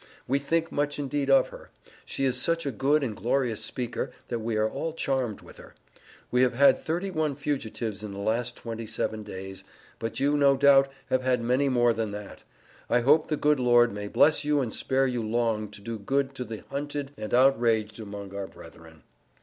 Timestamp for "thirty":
6.83-7.11